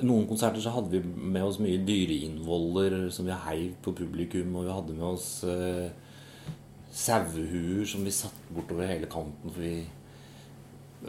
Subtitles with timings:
[0.00, 4.64] Noen konserter så hadde vi med oss mye dyreinnvoller som vi heiv på publikum, og
[4.64, 5.90] vi hadde med oss eh,
[6.90, 9.52] sauehuer som vi satte bortover hele kanten.
[9.52, 9.84] For vi,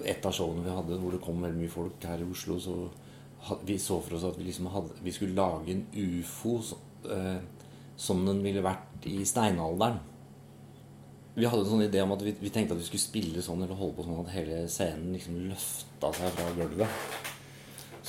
[0.07, 2.75] et av showene vi hadde hvor det kom veldig mye folk her i Oslo, så
[3.47, 6.79] had, vi så for oss at vi liksom hadde, vi skulle lage en ufo så,
[7.07, 7.41] eh,
[7.95, 9.99] som den ville vært i steinalderen.
[11.31, 13.63] Vi hadde en sånn idé om at vi, vi tenkte at vi skulle spille sånn
[13.63, 17.30] eller holde på sånn at hele scenen liksom løfta seg fra gulvet.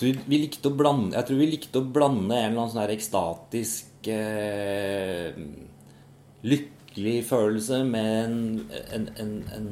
[0.03, 2.83] Vi, vi, likte å blande Jeg tror vi likte å blande en eller annen sånn
[2.83, 5.37] her ekstatisk eh,
[6.43, 8.39] lykkelig følelse med en,
[8.97, 9.69] en, en, en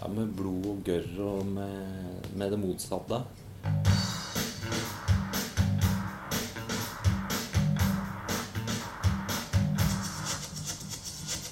[0.00, 3.22] ja, Med blod og gørr og med, med det motsatte.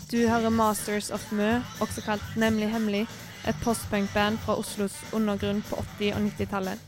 [0.08, 3.04] Du hører Masters of Mø, også kalt Nemlig hemmelig,
[3.46, 6.78] et postpunkband fra Oslos undergrunn på 80- og 90-tallet.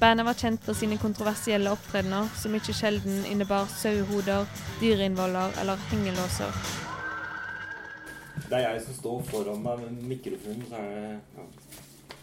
[0.00, 4.48] Bandet var kjent for sine kontroversielle opptredener, som ikke sjelden innebar sauehoder,
[4.80, 6.50] dyreinnvoller eller hengelåser.
[8.48, 11.46] Det er jeg som står foran meg med mikrofonen, så er det ja.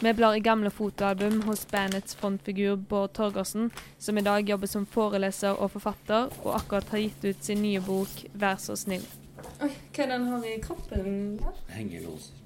[0.02, 3.70] Vi blar i gamle fotoalbum hos bandets frontfigur Bård Torgersen,
[4.02, 7.82] som i dag jobber som foreleser og forfatter, og akkurat har gitt ut sin nye
[7.86, 9.06] bok 'Vær så snill'.
[9.62, 11.38] Oi, hva er den han har i kroppen?
[11.38, 11.54] der?
[11.70, 12.41] hengelåser.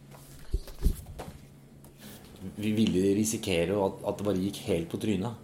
[2.60, 5.42] Vi ville risikere at, at det bare gikk helt på trynet.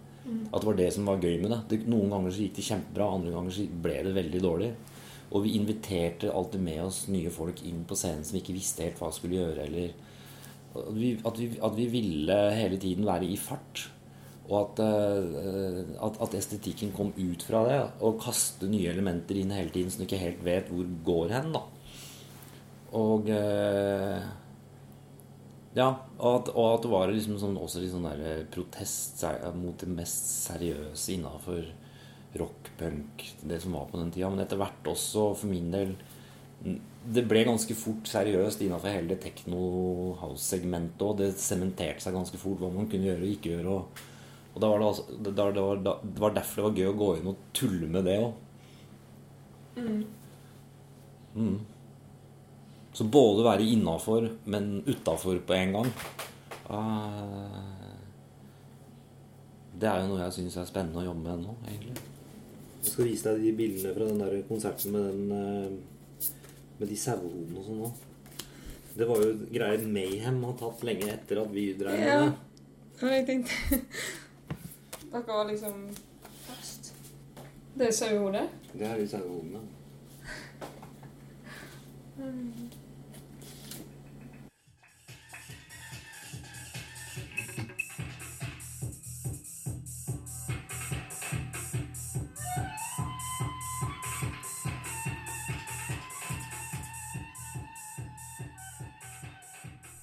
[0.52, 1.60] At det var det som var gøy med det.
[1.70, 1.78] det.
[1.90, 4.70] Noen ganger så gikk det kjempebra, andre ganger så ble det veldig dårlig.
[5.32, 8.84] Og vi inviterte alltid med oss nye folk inn på scenen som vi ikke visste
[8.84, 9.66] helt hva skulle gjøre.
[9.66, 9.94] Eller
[10.76, 13.86] at vi, at vi, at vi ville hele tiden være i fart.
[14.50, 17.80] Og at, eh, at, at estetikken kom ut fra det.
[18.04, 21.50] Og kaste nye elementer inn hele tiden som du ikke helt vet hvor går hen.
[21.56, 21.64] da.
[23.00, 24.30] Og eh,
[25.72, 29.22] ja, og at, og at det var liksom sånn, også litt sånn der protest
[29.56, 31.64] mot det mest seriøse innafor
[32.40, 34.30] rock, punk, det som var på den tida.
[34.32, 35.96] Men etter hvert også, for min del
[37.02, 41.16] Det ble ganske fort seriøst innafor hele det techno-house-segmentet òg.
[41.18, 43.72] Det sementerte seg ganske fort hva man kunne gjøre og ikke gjøre.
[43.74, 44.04] Og,
[44.52, 46.90] og da var det, altså, det, var, det, var, det var derfor det var gøy
[46.92, 48.32] å gå inn og tulle med det òg.
[51.34, 51.56] Mm.
[53.02, 55.88] Så både være innafor, men utafor på en gang.
[56.70, 57.58] eh,
[59.80, 61.96] Det er jo noe jeg syns er spennende å jobbe med nå, egentlig.
[62.84, 65.70] Jeg skal vise deg de bildene fra den der konserten med den eh,
[66.78, 67.92] Med de sauehodene og sånn òg.
[68.96, 72.20] Det var jo greier Mayhem har tatt lenge etter at vi drev med Ja.
[72.20, 72.32] det.
[73.02, 73.52] Men jeg tenkte
[75.12, 75.88] Dere var liksom
[76.46, 76.92] først.
[77.74, 78.46] Det er sauehodet?
[78.74, 79.62] Det er de sauehodene.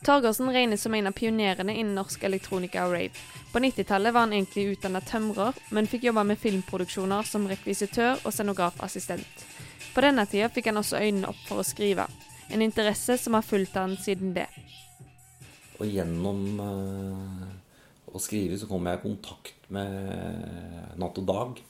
[0.10, 3.26] Torgersen regnes som en av pionerene innen norsk elektronika og rave.
[3.54, 8.34] På 90-tallet var han egentlig utdannet tømrer, men fikk jobbe med filmproduksjoner som rekvisitør og
[8.34, 9.44] scenografassistent.
[9.94, 12.08] På denne tida fikk han også øynene opp for å skrive,
[12.50, 14.48] en interesse som har fulgt han siden det.
[15.78, 17.52] Og gjennom eh,
[18.10, 21.62] å skrive så kom jeg i kontakt med Natt og Dag.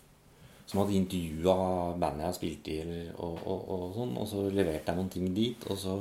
[0.63, 1.57] Som hadde intervjua
[1.99, 4.15] bandet jeg spilte i, og, og, og sånn.
[4.15, 5.67] Og så leverte jeg noen ting dit.
[5.67, 5.97] Og så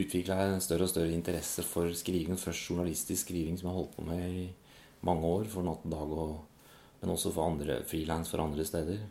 [0.00, 2.38] utvikla jeg en større og større interesse for skriving.
[2.40, 4.46] Først journalistisk skriving, som jeg holdt på med i
[5.04, 6.40] mange år for Natt og Dag, og,
[7.00, 9.04] men også for andre frilans for andre steder.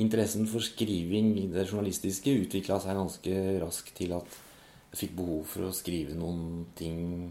[0.00, 4.38] Interessen for skriving, det journalistiske, utvikla seg ganske raskt til at
[4.90, 7.30] jeg fikk behov for å skrive noen ting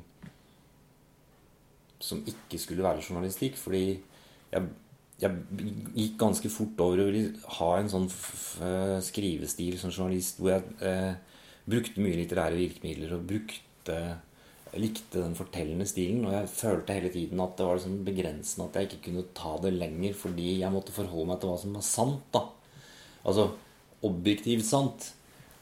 [2.00, 3.58] som ikke skulle være journalistikk.
[3.60, 3.84] Fordi
[4.52, 4.68] jeg,
[5.20, 5.66] jeg
[5.96, 7.24] gikk ganske fort over å
[7.60, 8.08] ha en sånn
[9.04, 11.16] skrivestil som journalist hvor jeg eh,
[11.70, 14.00] brukte mye litterære virkemidler og brukte
[14.78, 18.76] likte den fortellende stilen, og jeg følte hele tiden at det var liksom begrensende at
[18.78, 21.86] jeg ikke kunne ta det lenger fordi jeg måtte forholde meg til hva som var
[21.88, 22.28] sant.
[22.36, 22.44] da.
[23.26, 23.48] Altså
[24.06, 25.14] objektivt sant.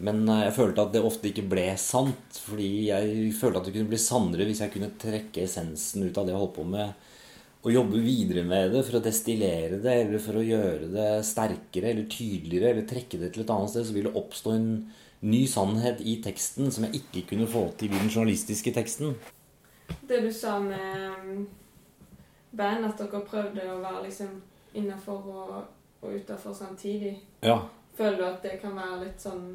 [0.04, 2.42] Men eh, jeg følte at det ofte ikke ble sant.
[2.48, 6.28] Fordi jeg følte at det kunne bli sannere hvis jeg kunne trekke essensen ut av
[6.28, 7.08] det jeg holdt på med.
[7.66, 11.90] Og jobbe videre med det for å destillere det, eller for å gjøre det sterkere
[11.92, 14.70] eller tydeligere, eller trekke det til et annet sted, så vil det oppstå en
[15.20, 19.16] ny sannhet i teksten som jeg ikke kunne få til i den journalistiske teksten.
[20.08, 21.48] Det du sa med um,
[22.52, 24.42] band, at dere prøvde å være liksom
[24.78, 25.56] innafor og,
[26.02, 27.16] og utafor samtidig.
[27.42, 27.60] Ja.
[27.98, 29.46] Føler du at det kan være litt sånn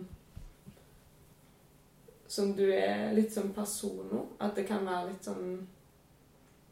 [2.27, 4.23] Som du er litt sånn person nå?
[4.43, 5.61] At det kan være litt sånn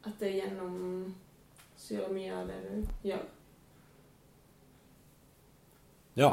[0.03, 3.27] At det gjennomsyrer mye av det du gjør.
[6.19, 6.33] Ja.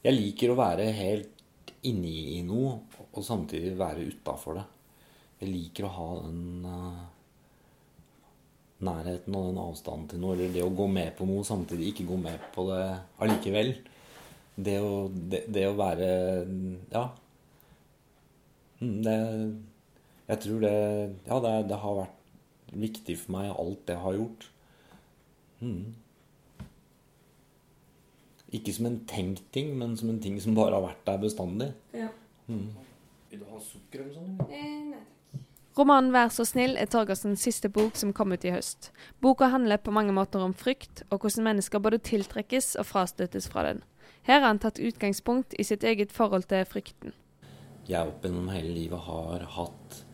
[0.00, 2.76] Jeg liker å være helt inni i noe,
[3.10, 4.66] og samtidig være utafor det.
[5.40, 7.00] Jeg liker å ha den uh,
[8.84, 12.08] nærheten og den avstanden til noe, eller det å gå med på noe samtidig ikke
[12.10, 12.84] gå med på det
[13.24, 13.74] allikevel.
[14.60, 16.08] Det å, det, det å være
[16.92, 17.04] Ja.
[18.80, 19.16] Mm, det
[20.28, 20.74] Jeg tror det
[21.28, 24.48] Ja, det, det, har vært viktig for meg, alt det har gjort.
[25.60, 25.94] Mm.
[28.52, 31.72] Ikke som en tenkt ting, men som en ting som bare har vært der bestandig.
[31.94, 32.08] Ja.
[32.48, 32.68] Mm.
[33.30, 34.36] Vil du ha sukker eller sånn?
[34.50, 35.16] Eh, nei takk.
[35.78, 38.90] Romanen 'Vær så snill' er Torgersens siste bok som kom ut i høst.
[39.22, 43.62] Boka handler på mange måter om frykt, og hvordan mennesker både tiltrekkes og frastøtes fra
[43.62, 43.82] den.
[44.22, 47.14] Her har han tatt utgangspunkt i sitt eget forhold til frykten.
[47.88, 50.04] Jeg opp gjennom hele livet har hatt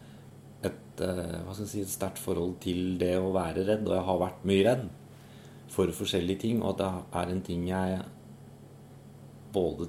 [0.62, 3.96] et, eh, hva skal jeg si, et sterkt forhold til det å være redd, og
[3.96, 4.88] jeg har vært mye redd
[5.68, 8.04] for forskjellige ting, og at det er en ting jeg
[9.56, 9.88] både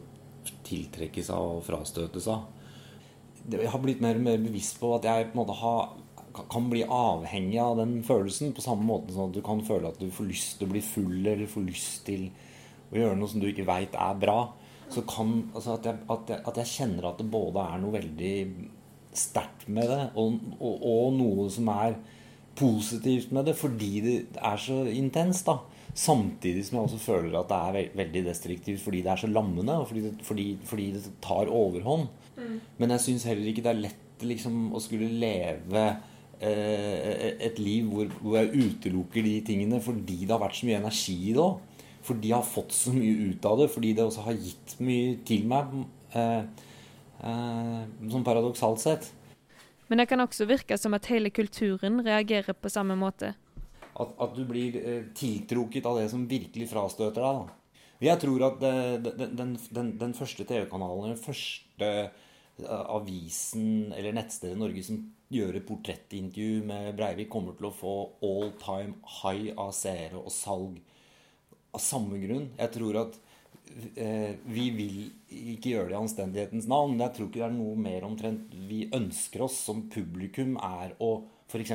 [0.67, 2.45] tiltrekkes av og frastøtes av.
[3.47, 5.93] Jeg har blitt mer og mer bevisst på at jeg på en måte har,
[6.51, 8.53] kan bli avhengig av den følelsen.
[8.55, 10.83] På samme måte som at du kan føle at du får lyst til å bli
[10.83, 12.27] full, eller får lyst til
[12.91, 14.39] å gjøre noe som du ikke veit er bra.
[14.91, 17.95] Så kan, altså at, jeg, at, jeg, at, jeg, kjenner at det både er noe
[17.95, 18.35] veldig
[19.17, 21.97] sterkt med det, og, og, og noe som er
[22.57, 25.49] positivt med det, fordi det er så intenst.
[25.49, 29.29] da Samtidig som jeg også føler at det er veldig destruktivt fordi det er så
[29.31, 32.05] lammende, og fordi det, fordi, fordi det tar overhånd.
[32.37, 32.59] Mm.
[32.77, 35.87] Men jeg syns heller ikke det er lett liksom, å skulle leve
[36.37, 40.83] eh, et liv hvor, hvor, jeg utelukker de tingene fordi det har vært så mye
[40.83, 41.81] energi i det òg.
[42.07, 45.17] Fordi jeg har fått så mye ut av det, fordi det også har gitt mye
[45.27, 45.73] til meg.
[46.13, 46.69] Eh,
[47.25, 47.81] eh,
[48.13, 49.09] sånn paradoksalt sett.
[49.89, 53.33] Men det kan også virke som at hele kulturen reagerer på samme måte
[53.97, 57.41] at, at, du blir eh, tiltrukket av det som virkelig frastøter deg.
[57.41, 57.77] Da.
[58.07, 61.91] Jeg tror at den, den, den, den, første TV-kanalen, den første
[62.61, 64.99] uh, avisen eller nettstedet i Norge som
[65.33, 67.95] gjør et portrettintervju med Breivik, kommer til å få
[68.25, 70.77] all time high av seere og salg
[71.73, 72.51] av samme grunn.
[72.59, 73.17] Jeg tror at
[73.97, 74.99] eh, vi vil
[75.55, 78.53] ikke gjøre det i anstendighetens navn, men jeg tror ikke det er noe mer omtrent
[78.69, 81.11] vi ønsker oss som publikum, er å
[81.47, 81.73] f.eks.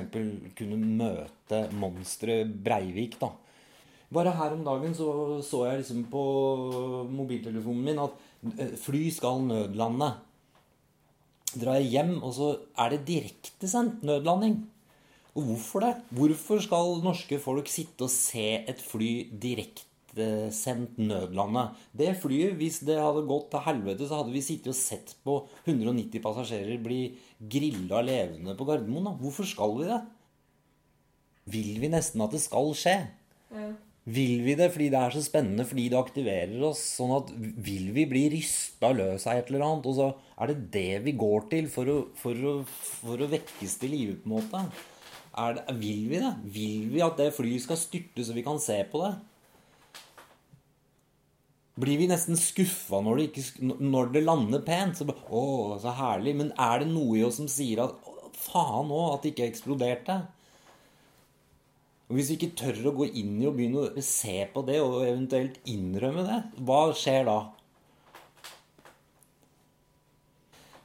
[0.59, 3.19] kunne møte monsteret Breivik.
[3.21, 3.33] da.
[4.13, 6.25] Bare her om dagen så, så jeg liksom på
[7.09, 8.19] mobiltelefonen min at
[8.59, 10.11] eh, fly skal nødlande.
[11.53, 14.59] Drar jeg hjem, og så er det direktesendt nødlanding.
[15.33, 15.95] Og hvorfor det?
[16.13, 19.92] Hvorfor skal norske folk sitte og se et fly direkte
[20.53, 21.79] sendt nødlandet.
[21.97, 25.39] Det flyet, hvis det hadde gått til helvete, så hadde vi sittet og sett på
[25.65, 27.01] 190 passasjerer bli
[27.41, 29.09] grilla levende på Gardermoen.
[29.09, 29.15] Da.
[29.23, 30.03] Hvorfor skal vi det?
[31.53, 32.99] Vil vi nesten at det skal skje?
[33.53, 33.73] Ja.
[34.03, 36.81] Vil vi det fordi det er så spennende, fordi det aktiverer oss?
[36.99, 39.87] sånn at Vil vi bli rysta løs av et eller annet?
[39.87, 40.09] Og så
[40.43, 44.17] er det det vi går til for å, for å, for å vekkes til live,
[44.23, 44.65] på en måte?
[45.33, 46.33] Det, vil vi det?
[46.43, 49.15] Vil vi at det flyet skal styrte så vi kan se på det?
[51.81, 53.25] Blir vi nesten skuffa når,
[53.81, 55.01] når, det lander pent.
[55.01, 55.45] Så, å,
[55.81, 56.37] så herlig.
[56.41, 57.97] Men er det noe i oss som sier at
[58.43, 60.19] faen òg, at det ikke eksploderte?
[62.11, 64.83] Og Hvis vi ikke tør å gå inn i og begynne å se på det,
[64.85, 67.39] og eventuelt innrømme det, hva skjer da?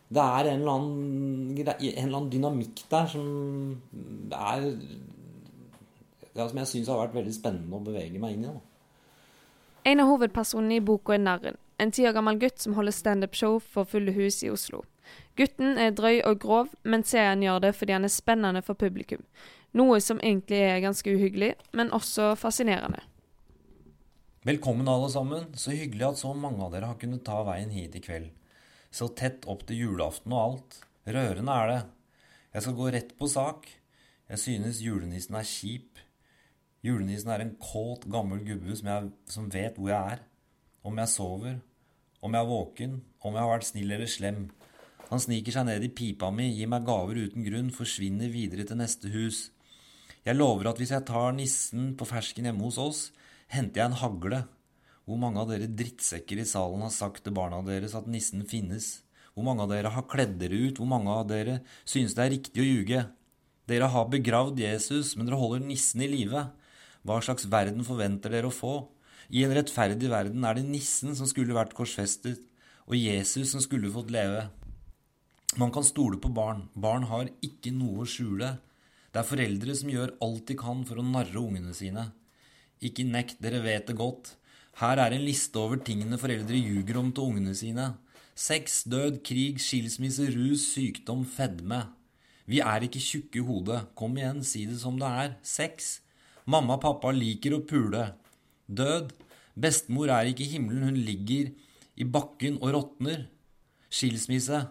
[0.08, 3.26] Det er en eller annen, en eller annen dynamikk der som
[4.32, 4.70] er
[6.32, 8.54] ja, Som jeg syns har vært veldig spennende å bevege meg inn i.
[8.54, 8.77] da.
[9.88, 13.62] En av hovedpersonene i boka er Narren, en ti år gammel gutt som holder standup-show
[13.64, 14.82] for fulle hus i Oslo.
[15.40, 19.22] Gutten er drøy og grov, men serien gjør det fordi han er spennende for publikum.
[19.80, 23.00] Noe som egentlig er ganske uhyggelig, men også fascinerende.
[24.44, 25.48] Velkommen alle sammen.
[25.56, 28.34] Så hyggelig at så mange av dere har kunnet ta veien hit i kveld.
[28.92, 30.82] Så tett opp til julaften og alt.
[31.08, 31.80] Rørende er det.
[32.58, 33.72] Jeg skal gå rett på sak.
[34.28, 36.04] Jeg synes julenissen er kjip.
[36.88, 40.24] Julenissen er en kåt, gammel gubbe som, jeg, som, vet hvor jeg er.
[40.88, 41.58] Om jeg sover,
[42.24, 44.42] om jeg er våken, om jeg har vært snill eller slem.
[45.10, 48.80] Han sniker seg ned i pipa mi, gir meg gaver uten grunn, forsvinner videre til
[48.80, 49.50] neste hus.
[50.28, 53.02] Jeg lover at hvis jeg tar nissen på fersken hjemme hos oss,
[53.52, 54.42] henter jeg en hagle.
[55.08, 59.06] Hvor mange av dere drittsekker i salen har sagt til barna deres at nissen finnes?
[59.36, 60.82] Hvor mange av dere har kledd dere ut?
[60.82, 63.06] Hvor mange av dere synes det er riktig å ljuge?
[63.68, 66.48] Dere har begravd Jesus, men dere holder nissen i live.
[67.08, 68.76] Hva slags verden forventer dere å få?
[69.32, 72.42] I en rettferdig verden er det nissen som skulle vært korsfestet,
[72.88, 74.50] og Jesus som skulle fått leve.
[75.56, 76.66] Man kan stole på barn.
[76.76, 78.58] Barn har ikke noe å skjule.
[79.12, 82.10] Det er foreldre som gjør alt de kan for å narre ungene sine.
[82.84, 84.34] Ikke nekt, dere vet det godt.
[84.82, 87.88] Her er en liste over tingene foreldre ljuger om til ungene sine.
[88.38, 91.86] Sex, død, krig, skilsmisse, rus, sykdom, fedme.
[92.46, 93.80] Vi er ikke tjukke i hodet.
[93.98, 95.34] Kom igjen, si det som det er.
[95.42, 95.96] Sex.
[96.48, 98.06] Mamma og pappa liker å pule.
[98.68, 99.12] Død.
[99.58, 101.50] Bestemor er ikke i himmelen, hun ligger
[101.98, 103.26] i bakken og råtner.
[103.92, 104.62] Skilsmisse.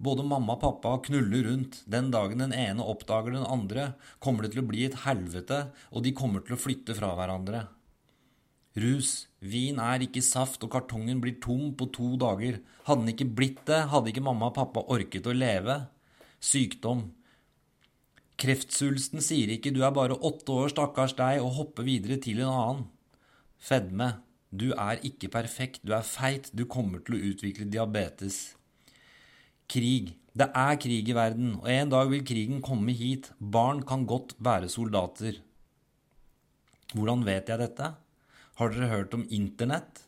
[0.00, 1.82] Både mamma og pappa knuller rundt.
[1.84, 6.06] Den dagen den ene oppdager den andre, kommer det til å bli et helvete, og
[6.06, 7.66] de kommer til å flytte fra hverandre.
[8.80, 9.26] Rus.
[9.44, 12.62] Vin er ikke saft, og kartongen blir tom på to dager.
[12.86, 15.82] Hadde den ikke blitt det, hadde ikke mamma og pappa orket å leve.
[16.40, 17.10] Sykdom.
[18.40, 22.48] Kreftsvulsten sier ikke 'du er bare åtte år, stakkars deg', og hopper videre til en
[22.48, 22.86] annen.
[23.58, 24.22] Fedme.
[24.50, 28.56] Du er ikke perfekt, du er feit, du kommer til å utvikle diabetes.
[29.68, 30.16] Krig.
[30.34, 33.30] Det er krig i verden, og en dag vil krigen komme hit.
[33.38, 35.42] Barn kan godt være soldater.
[36.94, 37.94] Hvordan vet jeg dette?
[38.58, 40.06] Har dere hørt om Internett?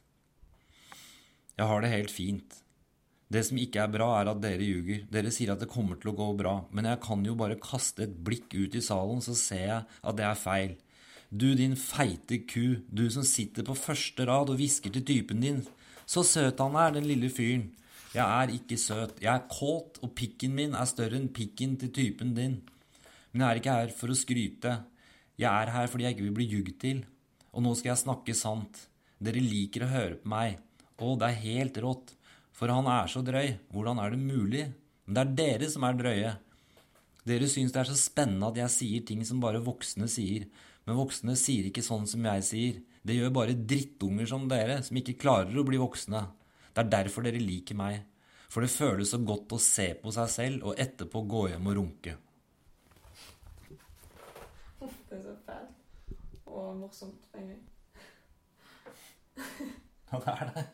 [1.59, 2.63] Jeg har det helt fint.
[3.33, 5.05] Det som ikke er bra, er at dere ljuger.
[5.13, 8.05] Dere sier at det kommer til å gå bra, men jeg kan jo bare kaste
[8.05, 10.75] et blikk ut i salen, så ser jeg at det er feil.
[11.33, 15.63] Du din feite ku, du som sitter på første rad og hvisker til typen din.
[16.05, 17.71] Så søt han er, den lille fyren.
[18.13, 19.17] Jeg er ikke søt.
[19.25, 22.59] Jeg er kåt, og pikken min er større enn pikken til typen din.
[23.33, 24.75] Men jeg er ikke her for å skryte.
[25.41, 27.01] Jeg er her fordi jeg ikke vil bli jugd til.
[27.57, 28.85] Og nå skal jeg snakke sant.
[29.23, 30.61] Dere liker å høre på meg.
[31.01, 32.13] Å, det er helt rått.
[32.57, 33.57] For han er så drøy.
[33.73, 34.65] Hvordan er det mulig?
[35.07, 36.33] Men det er dere som er drøye.
[37.27, 40.49] Dere syns det er så spennende at jeg sier ting som bare voksne sier.
[40.87, 42.81] Men voksne sier ikke sånn som jeg sier.
[43.03, 46.23] Det gjør bare drittunger som dere, som ikke klarer å bli voksne.
[46.73, 48.03] Det er derfor dere liker meg.
[48.53, 51.79] For det føles så godt å se på seg selv og etterpå gå hjem og
[51.79, 52.17] runke.
[54.83, 55.79] Det er så fælt.
[56.53, 57.55] Og morsomt en.
[60.13, 60.65] Ja, det er det.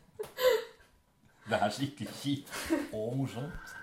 [1.49, 3.75] Det er skikkelig kjipt og morsomt.